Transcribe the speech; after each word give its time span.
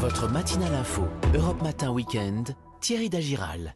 Votre 0.00 0.28
matinale 0.28 0.74
info, 0.74 1.02
Europe 1.34 1.62
Matin 1.62 1.90
Weekend, 1.92 2.54
Thierry 2.80 3.08
Dagiral. 3.10 3.74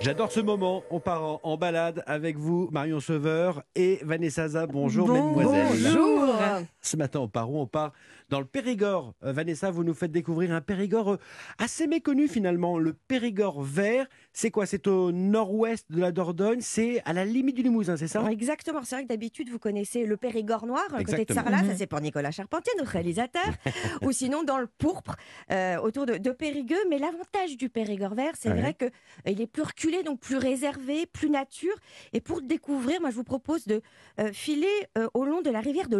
J'adore 0.00 0.30
ce 0.30 0.40
moment. 0.40 0.82
On 0.90 1.00
part 1.00 1.22
en, 1.24 1.40
en 1.42 1.56
balade 1.56 2.02
avec 2.06 2.36
vous, 2.36 2.68
Marion 2.70 3.00
Sauveur 3.00 3.62
et 3.74 4.00
Vanessa 4.02 4.48
Zah. 4.48 4.66
Bonjour, 4.66 5.06
Bon- 5.06 5.34
mesdemoiselles. 5.34 5.94
bonjour. 5.94 6.23
Ce 6.80 6.96
matin, 6.96 7.20
on 7.20 7.28
part 7.28 7.50
où 7.50 7.58
On 7.60 7.66
part 7.66 7.92
dans 8.30 8.40
le 8.40 8.46
Périgord. 8.46 9.14
Euh, 9.22 9.32
Vanessa, 9.32 9.70
vous 9.70 9.84
nous 9.84 9.94
faites 9.94 10.10
découvrir 10.10 10.52
un 10.52 10.60
Périgord 10.60 11.12
euh, 11.12 11.18
assez 11.58 11.86
méconnu 11.86 12.26
finalement. 12.28 12.78
Le 12.78 12.92
Périgord 12.94 13.62
vert, 13.62 14.06
c'est 14.32 14.50
quoi? 14.50 14.66
C'est 14.66 14.86
au 14.86 15.12
nord-ouest 15.12 15.86
de 15.90 16.00
la 16.00 16.10
Dordogne. 16.12 16.60
C'est 16.60 17.02
à 17.04 17.12
la 17.12 17.24
limite 17.24 17.56
du 17.56 17.62
Limousin, 17.62 17.96
c'est 17.96 18.08
ça? 18.08 18.24
Exactement, 18.30 18.80
c'est 18.82 18.96
vrai 18.96 19.04
que 19.04 19.08
d'habitude 19.08 19.48
vous 19.50 19.58
connaissez 19.58 20.04
le 20.06 20.16
Périgord 20.16 20.66
noir, 20.66 20.84
le 20.96 21.04
côté 21.04 21.24
de. 21.24 21.32
Sarlat, 21.34 21.62
Mhm. 21.62 21.70
ça 21.70 21.76
c'est 21.76 21.86
pour 21.86 22.00
Nicolas 22.00 22.30
Charpentier, 22.30 22.72
notre 22.78 22.90
réalisateur, 22.90 23.42
ou 24.02 24.12
sinon 24.12 24.42
dans 24.42 24.58
le 24.58 24.66
pourpre, 24.66 25.16
euh, 25.50 25.78
autour 25.78 26.06
de, 26.06 26.16
de 26.16 26.30
Périgueux. 26.30 26.78
Mais 26.88 26.98
l'avantage 26.98 27.56
du 27.56 27.68
Périgord 27.68 28.14
vert, 28.14 28.32
c'est 28.38 28.50
Ouais. 28.50 28.60
vrai 28.60 28.74
que 28.74 28.84
euh, 28.86 28.88
il 29.26 29.40
est 29.40 29.46
plus 29.46 29.62
reculé, 29.62 30.02
donc 30.02 30.20
plus 30.20 30.36
réservé, 30.36 31.06
plus 31.06 31.30
nature. 31.30 31.74
Et 32.12 32.20
pour 32.20 32.40
le 32.40 32.46
découvrir, 32.46 33.00
moi 33.00 33.10
je 33.10 33.16
vous 33.16 33.24
propose 33.24 33.66
de 33.66 33.82
filer 34.32 34.68
au 35.14 35.24
long 35.24 35.42
de 35.42 35.50
la 35.50 35.60
rivière 35.60 35.88
de 35.88 35.96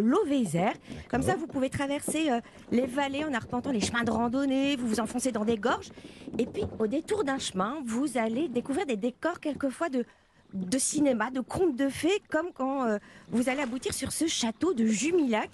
Comme 1.10 1.22
ça, 1.22 1.36
vous 1.36 1.46
pouvez 1.46 1.70
traverser 1.70 2.30
euh, 2.30 2.40
les 2.70 2.86
vallées 2.86 3.24
en 3.24 3.32
arpentant 3.32 3.70
les 3.70 3.80
chemins 3.80 4.04
de 4.04 4.10
randonnée, 4.10 4.76
vous 4.76 4.88
vous 4.88 5.00
enfoncez 5.00 5.32
dans 5.32 5.44
des 5.44 5.56
gorges. 5.56 5.90
Et 6.38 6.46
puis, 6.46 6.64
au 6.78 6.86
détour 6.86 7.24
d'un 7.24 7.38
chemin, 7.38 7.78
vous 7.84 8.18
allez 8.18 8.48
découvrir 8.48 8.86
des 8.86 8.96
décors 8.96 9.40
quelquefois 9.40 9.88
de, 9.88 10.04
de 10.52 10.78
cinéma, 10.78 11.30
de 11.30 11.40
contes 11.40 11.76
de 11.76 11.88
fées, 11.88 12.22
comme 12.30 12.52
quand 12.52 12.84
euh, 12.84 12.98
vous 13.30 13.48
allez 13.48 13.62
aboutir 13.62 13.92
sur 13.94 14.12
ce 14.12 14.26
château 14.26 14.74
de 14.74 14.86
Jumilac. 14.86 15.50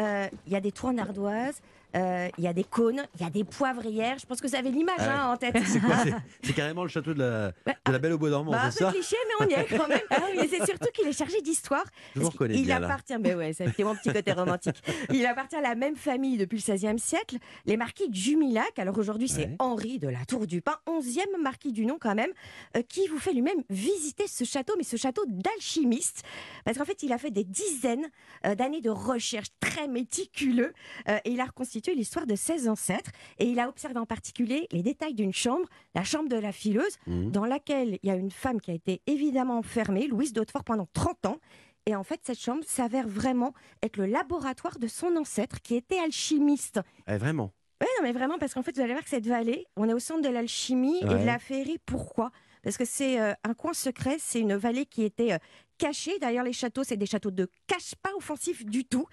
Euh, 0.00 0.26
Il 0.46 0.52
y 0.52 0.56
a 0.56 0.60
des 0.60 0.72
toits 0.72 0.90
en 0.90 0.98
ardoise, 0.98 1.60
il 1.94 2.44
y 2.44 2.48
a 2.48 2.52
des 2.52 2.64
cônes, 2.64 3.02
il 3.16 3.22
y 3.22 3.24
a 3.26 3.30
des 3.30 3.44
poivrières. 3.44 4.18
Je 4.18 4.26
pense 4.26 4.40
que 4.40 4.46
vous 4.48 4.54
avez 4.56 4.70
l'image 4.70 4.96
Ah 4.98 5.02
ouais. 5.02 5.08
hein, 5.10 5.28
en 5.32 5.36
tête. 5.36 5.56
C'est 5.66 5.80
quoi 5.80 5.96
C'est- 6.02 6.14
C'est 6.42 6.52
carrément 6.52 6.82
le 6.82 6.88
château 6.88 7.14
de 7.14 7.20
la, 7.20 7.48
de 7.86 7.92
la 7.92 7.98
Belle 7.98 8.12
au 8.12 8.18
Bois 8.18 8.30
dormant, 8.30 8.52
Bah, 8.52 8.64
un 8.64 8.70
c'est 8.70 8.84
cliché, 8.90 9.16
mais 9.40 9.46
on 9.46 9.48
y 9.48 9.52
est 9.54 9.66
quand 9.76 9.88
même. 9.88 10.00
Et 10.44 10.48
c'est 10.48 10.64
surtout 10.66 10.88
qu'il 10.92 11.06
est 11.06 11.12
chargé 11.16 11.40
d'histoire. 11.40 11.84
Je 12.16 12.20
vous 12.20 12.28
reconnais 12.30 12.54
qu'il 12.54 12.64
bien 12.66 12.80
là. 12.80 12.86
appartient, 12.86 13.16
mais 13.20 13.34
ouais, 13.34 13.52
mon 13.80 13.94
petit 13.94 14.12
côté 14.12 14.32
romantique. 14.32 14.82
Il 15.12 15.24
appartient 15.26 15.56
à 15.56 15.60
la 15.60 15.74
même 15.74 15.94
famille 15.96 16.36
depuis 16.36 16.62
le 16.66 16.74
XVIe 16.74 16.98
siècle, 16.98 17.36
les 17.66 17.76
marquis 17.76 18.08
de 18.08 18.14
Jumilac. 18.14 18.78
Alors 18.78 18.98
aujourd'hui, 18.98 19.28
c'est 19.28 19.44
Ouais. 19.44 19.56
Henri 19.58 19.98
de 19.98 20.08
la 20.08 20.24
Tour 20.24 20.46
du 20.46 20.62
Pin, 20.62 20.76
11e 20.88 21.40
marquis 21.42 21.72
du 21.72 21.84
nom 21.86 21.98
quand 22.00 22.14
même, 22.14 22.30
euh, 22.76 22.82
qui 22.88 23.06
vous 23.08 23.18
fait 23.18 23.32
lui-même 23.32 23.62
visiter 23.68 24.26
ce 24.26 24.44
château, 24.44 24.74
mais 24.78 24.84
ce 24.84 24.96
château 24.96 25.22
d'alchimiste. 25.28 26.22
Parce 26.64 26.78
qu'en 26.78 26.84
fait, 26.84 27.02
il 27.02 27.12
a 27.12 27.18
fait 27.18 27.30
des 27.30 27.44
dizaines 27.44 28.06
euh, 28.46 28.54
d'années 28.54 28.80
de 28.80 28.90
recherche 28.90 29.48
très 29.60 29.86
méticuleux 29.86 30.72
euh, 31.08 31.18
et 31.24 31.30
il 31.32 31.40
a 31.40 31.44
reconstitué 31.44 31.83
l'histoire 31.92 32.26
de 32.26 32.34
16 32.36 32.68
ancêtres. 32.68 33.10
Et 33.38 33.46
il 33.46 33.58
a 33.60 33.68
observé 33.68 33.98
en 33.98 34.06
particulier 34.06 34.66
les 34.72 34.82
détails 34.82 35.14
d'une 35.14 35.32
chambre, 35.34 35.68
la 35.94 36.04
chambre 36.04 36.28
de 36.28 36.36
la 36.36 36.52
fileuse, 36.52 36.96
Mhm. 37.06 37.30
dans 37.30 37.44
laquelle 37.44 37.98
il 38.02 38.08
y 38.08 38.10
a 38.10 38.16
une 38.16 38.30
femme 38.30 38.60
qui 38.60 38.70
a 38.70 38.74
été 38.74 39.02
évidemment 39.06 39.58
enfermée, 39.58 40.06
Louise 40.06 40.32
d'Hautefort, 40.32 40.64
pendant 40.64 40.86
30 40.92 41.26
ans. 41.26 41.38
Et 41.86 41.94
en 41.94 42.02
fait, 42.04 42.20
cette 42.22 42.40
chambre 42.40 42.62
s'avère 42.66 43.06
vraiment 43.06 43.52
être 43.82 43.98
le 43.98 44.06
laboratoire 44.06 44.78
de 44.78 44.86
son 44.86 45.14
ancêtre 45.16 45.60
qui 45.60 45.74
était 45.74 45.98
alchimiste. 45.98 46.80
Eh, 47.06 47.16
vraiment. 47.18 47.52
Oui, 47.82 47.88
non, 47.98 48.04
mais 48.04 48.12
vraiment, 48.12 48.38
parce 48.38 48.54
qu'en 48.54 48.62
fait, 48.62 48.74
vous 48.74 48.80
allez 48.80 48.92
voir 48.94 49.04
que 49.04 49.10
cette 49.10 49.26
vallée, 49.26 49.66
on 49.76 49.86
est 49.88 49.92
au 49.92 49.98
centre 49.98 50.22
de 50.22 50.28
l'alchimie 50.30 50.96
et 51.02 51.04
de 51.04 51.24
la 51.26 51.38
féerie. 51.38 51.78
Pourquoi? 51.84 52.30
Parce 52.62 52.78
que 52.78 52.86
c'est 52.86 53.20
euh, 53.20 53.34
un 53.44 53.52
coin 53.52 53.74
secret, 53.74 54.16
c'est 54.18 54.40
une 54.40 54.54
vallée 54.56 54.86
qui 54.86 55.02
était 55.02 55.32
euh, 55.34 55.38
cachée. 55.76 56.18
D'ailleurs, 56.18 56.44
les 56.44 56.54
châteaux, 56.54 56.84
c'est 56.84 56.96
des 56.96 57.04
châteaux 57.04 57.30
de 57.32 57.50
cache 57.66 57.94
pas 58.00 58.08
offensifs 58.16 58.64
du 58.64 58.86
tout. 58.86 59.06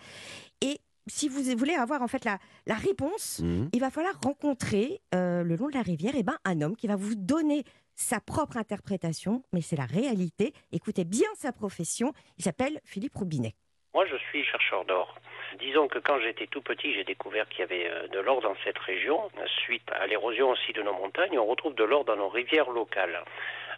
Et 0.61 0.79
si 1.07 1.27
vous 1.29 1.41
voulez 1.57 1.73
avoir 1.75 2.01
en 2.01 2.07
fait 2.07 2.25
la, 2.25 2.37
la 2.67 2.75
réponse, 2.75 3.39
Mhm. 3.43 3.69
il 3.73 3.79
va 3.79 3.89
falloir 3.89 4.13
rencontrer 4.23 5.01
euh, 5.15 5.43
le 5.43 5.55
long 5.55 5.67
de 5.69 5.73
la 5.75 5.81
rivière 5.81 6.13
eh 6.15 6.23
ben, 6.23 6.37
un 6.45 6.61
homme 6.61 6.75
qui 6.75 6.87
va 6.87 6.95
vous 6.95 7.15
donner 7.15 7.63
sa 7.95 8.19
propre 8.19 8.57
interprétation, 8.57 9.43
mais 9.53 9.61
c'est 9.61 9.75
la 9.75 9.85
réalité. 9.85 10.53
Écoutez 10.71 11.03
bien 11.05 11.27
sa 11.35 11.51
profession. 11.51 12.13
Il 12.37 12.43
s'appelle 12.43 12.79
Philippe 12.83 13.15
Roubinet. 13.15 13.53
Moi, 13.93 14.05
je 14.09 14.15
suis 14.29 14.43
chercheur 14.45 14.85
d'or. 14.85 15.15
Disons 15.59 15.89
que 15.89 15.99
quand 15.99 16.17
j'étais 16.21 16.47
tout 16.47 16.61
petit, 16.61 16.93
j'ai 16.93 17.03
découvert 17.03 17.47
qu'il 17.49 17.59
y 17.59 17.63
avait 17.63 17.89
euh, 17.89 18.07
de 18.07 18.19
l'or 18.19 18.41
dans 18.41 18.55
cette 18.63 18.77
région. 18.79 19.29
Suite 19.65 19.83
à 19.91 20.07
l'érosion 20.07 20.49
aussi 20.49 20.71
de 20.73 20.81
nos 20.81 20.93
montagnes, 20.93 21.37
on 21.37 21.45
retrouve 21.45 21.75
de 21.75 21.83
l'or 21.83 22.05
dans 22.05 22.15
nos 22.15 22.29
rivières 22.29 22.69
locales. 22.71 23.19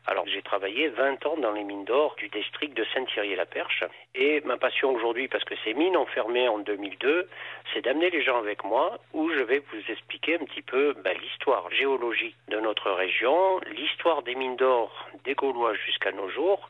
Alors, 0.05 0.25
j'ai 0.27 0.41
travaillé 0.41 0.89
20 0.89 1.25
ans 1.25 1.37
dans 1.37 1.53
les 1.53 1.63
mines 1.63 1.85
d'or 1.85 2.15
du 2.17 2.27
district 2.27 2.75
de 2.75 2.85
Saint-Thierry-la-Perche. 2.93 3.85
Et 4.15 4.41
ma 4.41 4.57
passion 4.57 4.91
aujourd'hui, 4.91 5.29
parce 5.29 5.45
que 5.45 5.55
ces 5.63 5.73
mines 5.73 5.95
ont 5.95 6.05
fermé 6.05 6.47
en 6.49 6.59
2002, 6.59 7.29
c'est 7.73 7.81
d'amener 7.81 8.09
les 8.09 8.21
gens 8.21 8.37
avec 8.37 8.65
moi 8.65 8.99
où 9.13 9.29
je 9.29 9.39
vais 9.39 9.59
vous 9.71 9.91
expliquer 9.91 10.35
un 10.35 10.45
petit 10.45 10.61
peu 10.61 10.93
bah, 11.05 11.13
l'histoire 11.13 11.71
géologique 11.71 12.35
de 12.49 12.59
notre 12.59 12.91
région, 12.91 13.61
l'histoire 13.71 14.23
des 14.23 14.35
mines 14.35 14.57
d'or 14.57 15.07
des 15.23 15.35
Gaulois 15.35 15.73
jusqu'à 15.75 16.11
nos 16.11 16.29
jours. 16.29 16.69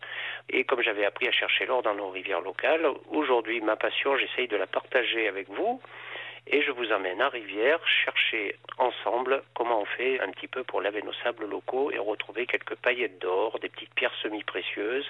Et 0.49 0.63
comme 0.63 0.83
j'avais 0.83 1.05
appris 1.05 1.27
à 1.27 1.31
chercher 1.31 1.65
l'or 1.65 1.81
dans 1.81 1.95
nos 1.95 2.09
rivières 2.09 2.41
locales, 2.41 2.85
aujourd'hui, 3.09 3.61
ma 3.61 3.75
passion, 3.75 4.15
j'essaye 4.15 4.47
de 4.47 4.57
la 4.57 4.67
partager 4.67 5.27
avec 5.27 5.49
vous. 5.49 5.81
Et 6.47 6.61
je 6.61 6.71
vous 6.71 6.91
amène 6.91 7.21
à 7.21 7.29
Rivière 7.29 7.79
chercher 7.87 8.57
ensemble 8.77 9.43
comment 9.55 9.81
on 9.81 9.85
fait 9.85 10.19
un 10.19 10.29
petit 10.31 10.47
peu 10.47 10.63
pour 10.63 10.81
laver 10.81 11.01
nos 11.01 11.13
sables 11.23 11.45
locaux 11.49 11.89
et 11.91 11.97
retrouver 11.97 12.45
quelques 12.45 12.75
paillettes 12.75 13.19
d'or, 13.21 13.59
des 13.61 13.69
petites 13.69 13.93
pierres 13.93 14.13
semi-précieuses 14.21 15.05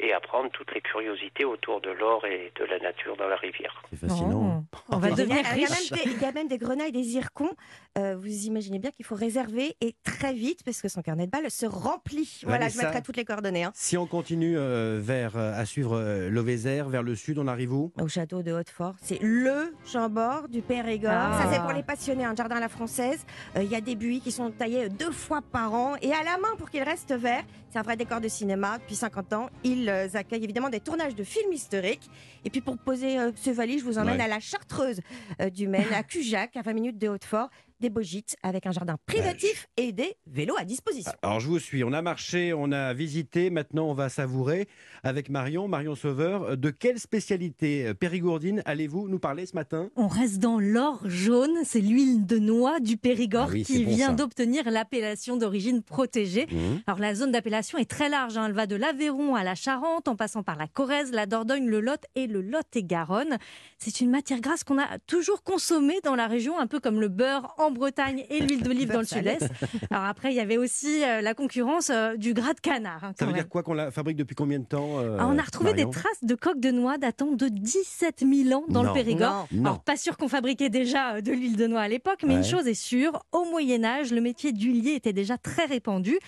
et 0.00 0.12
apprendre 0.12 0.50
toutes 0.50 0.74
les 0.74 0.82
curiosités 0.82 1.44
autour 1.44 1.80
de 1.80 1.90
l'or 1.90 2.26
et 2.26 2.52
de 2.56 2.64
la 2.64 2.78
nature 2.78 3.16
dans 3.16 3.28
la 3.28 3.36
rivière. 3.36 3.82
C'est 3.90 4.00
fascinant. 4.00 4.64
Oh, 4.72 4.75
on 4.88 4.98
va 4.98 5.08
Il 5.08 5.10
y 5.10 5.12
a- 5.14 5.16
devenir 5.16 5.36
il 5.54 5.60
y 5.60 5.64
a 5.64 5.68
riche. 5.68 5.90
même 5.90 6.00
des- 6.04 6.10
il 6.10 6.20
y 6.20 6.24
a 6.24 6.32
même 6.32 6.48
des 6.48 6.58
grenailles, 6.58 6.92
des 6.92 7.02
zircons. 7.02 7.50
Euh, 7.98 8.16
vous 8.16 8.26
imaginez 8.44 8.78
bien 8.78 8.90
qu'il 8.90 9.04
faut 9.04 9.14
réserver 9.14 9.76
et 9.80 9.94
très 10.04 10.32
vite 10.34 10.62
parce 10.64 10.82
que 10.82 10.88
son 10.88 11.02
carnet 11.02 11.26
de 11.26 11.30
balles 11.30 11.50
se 11.50 11.66
remplit. 11.66 12.40
Voilà, 12.44 12.68
je 12.68 12.78
mettrai 12.78 13.02
toutes 13.02 13.16
les 13.16 13.24
coordonnées. 13.24 13.64
hein. 13.64 13.72
Si 13.74 13.96
on 13.96 14.06
continue 14.06 14.56
euh, 14.58 15.00
vers, 15.02 15.36
euh, 15.36 15.58
à 15.58 15.64
suivre 15.64 15.96
euh, 15.96 16.28
l'Auvézère, 16.30 16.88
vers 16.88 17.02
le 17.02 17.14
sud, 17.16 17.38
on 17.38 17.46
arrive 17.46 17.72
où? 17.72 17.92
Au 18.00 18.08
château 18.08 18.42
de 18.42 18.52
Hautefort, 18.52 18.94
c'est 19.02 19.20
le 19.22 19.74
chambord 19.86 20.48
du 20.48 20.62
Périgord. 20.62 21.10
Ah. 21.14 21.40
Ça, 21.42 21.52
c'est 21.52 21.60
pour 21.60 21.72
les 21.72 21.82
passionnés, 21.82 22.24
un 22.24 22.34
jardin 22.34 22.56
à 22.56 22.60
la 22.60 22.68
française. 22.68 23.24
Euh, 23.56 23.62
Il 23.62 23.70
y 23.70 23.74
a 23.74 23.80
des 23.80 23.96
buis 23.96 24.20
qui 24.20 24.30
sont 24.30 24.50
taillés 24.50 24.88
deux 24.88 25.10
fois 25.12 25.40
par 25.42 25.72
an 25.74 25.94
et 26.02 26.12
à 26.12 26.22
la 26.22 26.38
main 26.38 26.54
pour 26.58 26.70
qu'ils 26.70 26.82
restent 26.82 27.12
verts. 27.14 27.44
C'est 27.76 27.80
un 27.80 27.82
vrai 27.82 27.98
décor 27.98 28.22
de 28.22 28.28
cinéma. 28.28 28.78
Depuis 28.78 28.94
50 28.94 29.32
ans, 29.34 29.50
ils 29.62 29.90
euh, 29.90 30.08
accueillent 30.14 30.42
évidemment 30.44 30.70
des 30.70 30.80
tournages 30.80 31.14
de 31.14 31.22
films 31.24 31.52
historiques. 31.52 32.08
Et 32.42 32.48
puis 32.48 32.62
pour 32.62 32.78
poser 32.78 33.18
euh, 33.18 33.32
ce 33.36 33.50
valise, 33.50 33.80
je 33.80 33.84
vous 33.84 33.98
emmène 33.98 34.16
Ouais. 34.16 34.24
à 34.24 34.28
la 34.28 34.40
Chartreuse 34.40 35.02
euh, 35.42 35.50
du 35.50 35.68
Maine, 35.68 35.92
à 35.94 36.02
Cujac, 36.02 36.56
à 36.56 36.62
20 36.62 36.72
minutes 36.72 36.98
de 36.98 37.08
Hautefort. 37.08 37.50
Des 37.78 37.90
beaux 37.90 38.00
gîtes 38.00 38.36
avec 38.42 38.66
un 38.66 38.72
jardin 38.72 38.96
privatif 39.04 39.68
et 39.76 39.92
des 39.92 40.16
vélos 40.26 40.56
à 40.58 40.64
disposition. 40.64 41.12
Alors 41.20 41.40
je 41.40 41.46
vous 41.48 41.58
suis, 41.58 41.84
on 41.84 41.92
a 41.92 42.00
marché, 42.00 42.54
on 42.54 42.72
a 42.72 42.94
visité, 42.94 43.50
maintenant 43.50 43.84
on 43.90 43.92
va 43.92 44.08
savourer 44.08 44.66
avec 45.02 45.28
Marion, 45.28 45.68
Marion 45.68 45.94
Sauveur. 45.94 46.42
Euh, 46.42 46.56
De 46.56 46.70
quelle 46.70 46.98
spécialité 46.98 47.88
euh, 47.88 47.92
périgourdine 47.92 48.62
allez-vous 48.64 49.08
nous 49.08 49.18
parler 49.18 49.44
ce 49.44 49.54
matin? 49.54 49.90
On 49.94 50.08
reste 50.08 50.38
dans 50.38 50.58
l'or 50.58 51.02
jaune, 51.04 51.54
c'est 51.64 51.82
l'huile 51.82 52.24
de 52.24 52.38
noix 52.38 52.80
du 52.80 52.96
Périgord 52.96 53.48
Ah 53.50 53.52
oui, 53.52 53.62
qui 53.62 53.84
bon, 53.84 53.94
vient 53.94 54.12
d'obtenir 54.14 54.70
l'appellation 54.70 55.36
d'origine 55.36 55.82
protégée. 55.82 56.46
Mhm. 56.50 56.80
Alors 56.86 56.98
la 56.98 57.14
zone 57.14 57.30
d'appellation 57.30 57.76
est 57.76 57.90
très 57.90 58.08
large, 58.08 58.38
hein. 58.38 58.46
elle 58.46 58.54
va 58.54 58.66
de 58.66 58.76
l'Aveyron 58.76 59.34
à 59.34 59.44
la 59.44 59.54
Charente, 59.54 60.08
en 60.08 60.16
passant 60.16 60.42
par 60.42 60.56
la 60.56 60.66
Corrèze, 60.66 61.12
la 61.12 61.26
Dordogne, 61.26 61.66
le 61.66 61.80
Lot 61.82 62.00
et 62.14 62.26
le 62.26 62.40
Lot-et-Garonne. 62.40 63.36
C'est 63.76 64.00
une 64.00 64.08
matière 64.10 64.40
grasse 64.40 64.64
qu'on 64.64 64.78
a 64.78 64.98
toujours 65.06 65.42
consommée 65.42 66.00
dans 66.04 66.14
la 66.14 66.26
région, 66.26 66.58
un 66.58 66.66
peu 66.66 66.80
comme 66.80 67.02
le 67.02 67.08
beurre 67.08 67.54
en 67.58 67.65
Bretagne 67.70 68.24
et 68.30 68.40
l'huile 68.40 68.62
d'olive 68.64 68.90
dans 68.90 69.00
le 69.00 69.04
sud-est. 69.06 69.48
Alors 69.90 70.04
après, 70.04 70.32
il 70.32 70.36
y 70.36 70.40
avait 70.40 70.56
aussi 70.56 71.02
euh, 71.04 71.20
la 71.20 71.34
concurrence 71.34 71.90
euh, 71.90 72.16
du 72.16 72.34
gras 72.34 72.54
de 72.54 72.60
canard. 72.60 73.04
hein, 73.04 73.12
Ça 73.18 73.24
veut 73.24 73.32
même. 73.32 73.40
dire 73.42 73.48
quoi 73.48 73.62
qu'on 73.62 73.74
la 73.74 73.90
fabrique 73.90 74.16
depuis 74.16 74.34
combien 74.34 74.58
de 74.58 74.64
temps 74.64 74.98
euh, 75.00 75.16
Ah, 75.20 75.26
on 75.28 75.38
a 75.38 75.42
retrouvé 75.42 75.70
Marion 75.70 75.88
des 75.88 75.94
traces 75.94 76.22
de 76.24 76.34
coques 76.34 76.60
de 76.60 76.70
noix 76.70 76.98
datant 76.98 77.32
de 77.32 77.48
17 77.48 78.24
000 78.28 78.58
ans 78.58 78.64
dans 78.68 78.82
Non. 78.82 78.88
le 78.90 78.94
Périgord. 78.94 79.48
Non. 79.52 79.64
Alors, 79.70 79.80
pas 79.82 79.96
sûr 79.96 80.16
qu'on 80.16 80.28
fabriquait 80.28 80.68
déjà 80.70 81.20
de 81.20 81.32
l'huile 81.32 81.56
de 81.56 81.66
noix 81.66 81.80
à 81.80 81.88
l'époque, 81.88 82.24
mais 82.26 82.34
une 82.34 82.44
chose 82.44 82.66
est 82.66 82.74
sûre, 82.74 83.22
au 83.32 83.44
Moyen 83.44 83.84
Âge, 83.84 84.12
le 84.12 84.20
métier 84.20 84.52
d'huilier 84.52 84.92
était 84.94 85.12
déjà 85.12 85.36
très 85.38 85.64
répandu. 85.66 86.18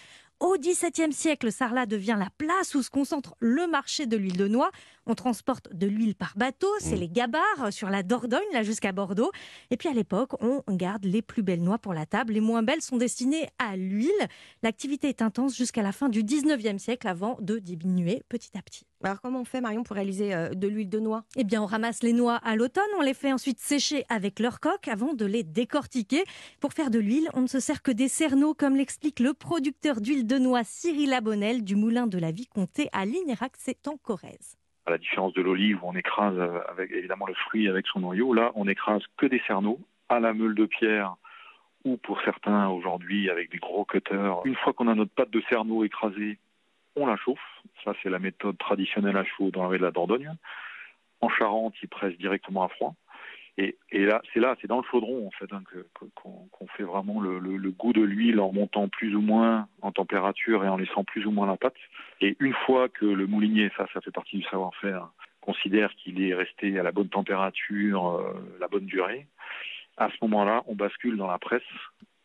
Au 0.40 0.54
XVIIe 0.56 1.12
siècle, 1.12 1.50
Sarlat 1.50 1.86
devient 1.86 2.16
la 2.16 2.28
place 2.38 2.76
où 2.76 2.82
se 2.84 2.90
concentre 2.90 3.34
le 3.40 3.66
marché 3.66 4.06
de 4.06 4.16
l'huile 4.16 4.36
de 4.36 4.46
noix. 4.46 4.70
On 5.08 5.14
transporte 5.14 5.74
de 5.74 5.86
l'huile 5.86 6.14
par 6.14 6.34
bateau, 6.36 6.68
c'est 6.78 6.96
Mm. 6.96 7.00
les 7.00 7.08
gabarres 7.08 7.64
euh, 7.64 7.70
sur 7.70 7.88
la 7.88 8.02
Dordogne, 8.02 8.40
là 8.52 8.62
jusqu'à 8.62 8.92
Bordeaux. 8.92 9.32
Et 9.70 9.76
puis 9.78 9.88
à 9.88 9.92
l'époque, 9.92 10.32
on 10.42 10.62
garde 10.68 11.04
les 11.04 11.22
plus 11.22 11.42
belles 11.42 11.62
noix 11.62 11.78
pour 11.78 11.94
la 11.94 12.04
table. 12.06 12.34
Les 12.34 12.40
moins 12.40 12.62
belles 12.62 12.82
sont 12.82 12.98
destinées 12.98 13.48
à 13.58 13.76
l'huile. 13.76 14.10
L'activité 14.62 15.08
est 15.08 15.22
intense 15.22 15.56
jusqu'à 15.56 15.82
la 15.82 15.92
fin 15.92 16.08
du 16.10 16.22
XIXe 16.22 16.80
siècle 16.82 17.08
avant 17.08 17.38
de 17.40 17.58
diminuer 17.58 18.22
petit 18.28 18.50
à 18.56 18.62
petit. 18.62 18.84
Alors 19.02 19.20
comment 19.22 19.40
on 19.40 19.44
fait 19.44 19.60
Marion 19.60 19.82
pour 19.82 19.96
réaliser 19.96 20.34
euh, 20.34 20.50
de 20.50 20.68
l'huile 20.68 20.90
de 20.90 20.98
noix? 21.00 21.24
Eh 21.36 21.44
bien, 21.44 21.62
on 21.62 21.66
ramasse 21.66 22.02
les 22.02 22.12
noix 22.12 22.36
à 22.36 22.54
l'automne, 22.54 22.84
on 22.98 23.02
les 23.02 23.14
fait 23.14 23.32
ensuite 23.32 23.60
sécher 23.60 24.04
avec 24.10 24.40
leur 24.40 24.60
coque 24.60 24.88
avant 24.88 25.14
de 25.14 25.24
les 25.24 25.42
décortiquer. 25.42 26.24
Pour 26.60 26.72
faire 26.74 26.90
de 26.90 26.98
l'huile, 26.98 27.30
on 27.32 27.40
ne 27.42 27.46
se 27.46 27.60
sert 27.60 27.82
que 27.82 27.92
des 27.92 28.08
cerneaux, 28.08 28.52
comme 28.54 28.76
l'explique 28.76 29.20
le 29.20 29.32
producteur 29.32 30.00
d'huile 30.02 30.26
de 30.26 30.36
noix 30.38 30.64
Cyril 30.64 31.14
Abonnel 31.14 31.64
du 31.64 31.76
moulin 31.76 32.06
de 32.06 32.18
la 32.18 32.30
Vicomté 32.32 32.88
à 32.92 33.06
Lignérac, 33.06 33.52
c'est 33.58 33.88
en 33.88 33.96
Corrèze. 33.96 34.56
À 34.88 34.90
la 34.90 34.96
différence 34.96 35.34
de 35.34 35.42
l'olive 35.42 35.84
où 35.84 35.88
on 35.88 35.94
écrase 35.94 36.34
évidemment 36.90 37.26
le 37.26 37.34
fruit 37.34 37.68
avec 37.68 37.86
son 37.86 38.00
noyau, 38.00 38.32
là 38.32 38.52
on 38.54 38.66
écrase 38.66 39.02
que 39.18 39.26
des 39.26 39.42
cerneaux 39.46 39.78
à 40.08 40.18
la 40.18 40.32
meule 40.32 40.54
de 40.54 40.64
pierre 40.64 41.16
ou 41.84 41.98
pour 41.98 42.22
certains 42.22 42.70
aujourd'hui 42.70 43.28
avec 43.28 43.50
des 43.50 43.58
gros 43.58 43.84
cutters. 43.84 44.40
Une 44.46 44.56
fois 44.56 44.72
qu'on 44.72 44.88
a 44.88 44.94
notre 44.94 45.12
pâte 45.12 45.28
de 45.28 45.42
cerneau 45.50 45.84
écrasée, 45.84 46.38
on 46.96 47.06
la 47.06 47.16
chauffe. 47.16 47.38
Ça, 47.84 47.92
c'est 48.02 48.08
la 48.08 48.18
méthode 48.18 48.56
traditionnelle 48.56 49.18
à 49.18 49.24
chaud 49.24 49.50
dans 49.50 49.62
la 49.62 49.68
vallée 49.68 49.80
de 49.80 49.84
la 49.84 49.90
Dordogne. 49.90 50.32
En 51.20 51.28
Charente, 51.28 51.74
ils 51.82 51.88
pressent 51.88 52.16
directement 52.16 52.64
à 52.64 52.68
froid. 52.68 52.94
Et, 53.60 53.76
là, 53.92 54.22
c'est 54.32 54.38
là, 54.38 54.54
c'est 54.60 54.68
dans 54.68 54.76
le 54.76 54.84
chaudron 54.88 55.26
en 55.26 55.30
fait 55.32 55.52
hein, 55.52 55.62
qu'on 56.14 56.66
fait 56.76 56.84
vraiment 56.84 57.20
le 57.20 57.70
goût 57.72 57.92
de 57.92 58.02
l'huile 58.02 58.38
en 58.38 58.52
montant 58.52 58.88
plus 58.88 59.16
ou 59.16 59.20
moins 59.20 59.66
en 59.82 59.90
température 59.90 60.64
et 60.64 60.68
en 60.68 60.76
laissant 60.76 61.02
plus 61.02 61.26
ou 61.26 61.32
moins 61.32 61.48
la 61.48 61.56
pâte. 61.56 61.74
Et 62.20 62.36
une 62.38 62.54
fois 62.66 62.88
que 62.88 63.04
le 63.04 63.26
moulinier, 63.26 63.70
ça, 63.76 63.86
ça 63.92 64.00
fait 64.00 64.12
partie 64.12 64.36
du 64.36 64.44
savoir-faire, 64.44 65.08
considère 65.40 65.92
qu'il 65.96 66.22
est 66.22 66.34
resté 66.34 66.78
à 66.78 66.84
la 66.84 66.92
bonne 66.92 67.08
température, 67.08 68.06
euh, 68.06 68.34
la 68.60 68.68
bonne 68.68 68.86
durée, 68.86 69.26
à 69.96 70.08
ce 70.10 70.16
moment-là, 70.22 70.62
on 70.66 70.76
bascule 70.76 71.16
dans 71.16 71.26
la 71.26 71.38
presse 71.38 71.62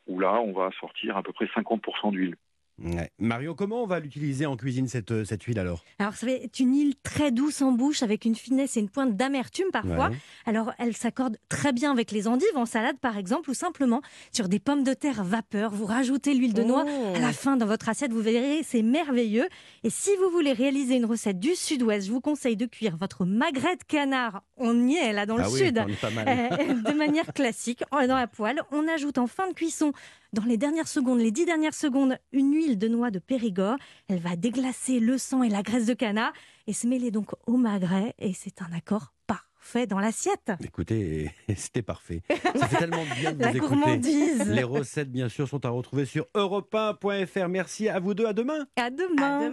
où 0.05 0.19
là, 0.19 0.39
on 0.41 0.51
va 0.51 0.69
sortir 0.79 1.17
à 1.17 1.23
peu 1.23 1.31
près 1.31 1.45
50% 1.45 2.11
d'huile. 2.11 2.35
Ouais. 2.83 3.09
Marion, 3.17 3.55
comment 3.55 3.83
on 3.83 3.87
va 3.87 3.99
l'utiliser 3.99 4.45
en 4.45 4.55
cuisine 4.55 4.87
cette, 4.87 5.11
euh, 5.11 5.25
cette 5.25 5.43
huile 5.43 5.59
alors? 5.59 5.83
Alors, 5.99 6.13
ça 6.15 6.27
une 6.59 6.77
huile 6.77 6.95
très 7.01 7.31
douce 7.31 7.61
en 7.61 7.71
bouche, 7.71 8.03
avec 8.03 8.25
une 8.25 8.35
finesse 8.35 8.77
et 8.77 8.81
une 8.81 8.89
pointe 8.89 9.15
d'amertume 9.15 9.67
parfois. 9.71 10.09
Ouais. 10.09 10.17
Alors, 10.45 10.73
elle 10.77 10.95
s'accorde 10.95 11.37
très 11.49 11.73
bien 11.73 11.91
avec 11.91 12.11
les 12.11 12.27
endives 12.27 12.55
en 12.55 12.65
salade, 12.65 12.97
par 12.99 13.17
exemple, 13.17 13.49
ou 13.49 13.53
simplement 13.53 14.01
sur 14.31 14.49
des 14.49 14.59
pommes 14.59 14.83
de 14.83 14.93
terre 14.93 15.23
vapeur. 15.23 15.71
Vous 15.71 15.85
rajoutez 15.85 16.33
l'huile 16.33 16.53
de 16.53 16.63
noix 16.63 16.85
à 17.15 17.19
la 17.19 17.33
fin 17.33 17.57
dans 17.57 17.65
votre 17.65 17.89
assiette, 17.89 18.11
vous 18.11 18.21
verrez, 18.21 18.63
c'est 18.63 18.81
merveilleux. 18.83 19.47
Et 19.83 19.89
si 19.89 20.11
vous 20.17 20.29
voulez 20.29 20.53
réaliser 20.53 20.95
une 20.95 21.05
recette 21.05 21.39
du 21.39 21.55
sud-ouest, 21.55 22.07
je 22.07 22.11
vous 22.11 22.21
conseille 22.21 22.57
de 22.57 22.65
cuire 22.65 22.97
votre 22.97 23.25
magret 23.25 23.75
de 23.77 23.83
canard. 23.87 24.43
On 24.57 24.87
y 24.87 24.95
est 24.95 25.13
là 25.13 25.25
dans 25.25 25.37
le 25.37 25.43
ah 25.43 25.49
oui, 25.49 25.59
sud. 25.59 25.83
on 25.83 25.87
est 25.87 25.99
pas 25.99 26.09
mal. 26.11 26.27
Euh, 26.27 26.73
de 26.73 26.97
manière 26.97 27.33
classique, 27.33 27.83
dans 27.91 28.15
la 28.15 28.27
poêle. 28.27 28.61
On 28.71 28.87
ajoute 28.87 29.17
en 29.17 29.27
fin 29.27 29.47
de 29.47 29.53
cuisson, 29.53 29.93
dans 30.33 30.43
les 30.43 30.57
dernières 30.57 30.87
secondes, 30.87 31.19
les 31.19 31.31
dix 31.31 31.45
dernières 31.45 31.73
secondes, 31.73 32.17
une 32.31 32.53
huile 32.53 32.72
de 32.75 32.87
noix 32.87 33.11
de 33.11 33.19
Périgord. 33.19 33.77
Elle 34.07 34.19
va 34.19 34.35
déglacer 34.35 34.99
le 34.99 35.17
sang 35.17 35.43
et 35.43 35.49
la 35.49 35.61
graisse 35.63 35.85
de 35.85 35.93
canard 35.93 36.33
et 36.67 36.73
se 36.73 36.87
mêler 36.87 37.11
donc 37.11 37.31
au 37.47 37.57
magret. 37.57 38.13
Et 38.19 38.33
c'est 38.33 38.61
un 38.61 38.71
accord 38.75 39.13
parfait 39.27 39.87
dans 39.87 39.99
l'assiette. 39.99 40.51
Écoutez, 40.63 41.31
c'était 41.55 41.81
parfait. 41.81 42.21
Ça 42.55 42.67
fait 42.67 42.77
tellement 42.77 43.03
bien 43.19 43.31
de 43.31 43.39
La 43.41 43.51
vous 43.51 43.57
écouter. 43.57 43.75
gourmandise. 43.75 44.49
Les 44.49 44.63
recettes, 44.63 45.11
bien 45.11 45.29
sûr, 45.29 45.47
sont 45.47 45.65
à 45.65 45.69
retrouver 45.69 46.05
sur 46.05 46.25
europe1.fr. 46.35 47.47
Merci 47.47 47.87
à 47.89 47.99
vous 47.99 48.13
deux. 48.13 48.25
À 48.25 48.33
demain. 48.33 48.65
À 48.75 48.89
demain. 48.89 49.39
À 49.39 49.39
demain. 49.39 49.51